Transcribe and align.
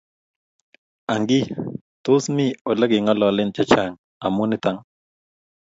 angi 1.13 1.39
tos 2.03 2.23
mi 2.35 2.45
ole 2.69 2.85
kengalale 2.91 3.43
chechang 3.55 3.93
amu 4.25 4.43
nito? 4.49 4.71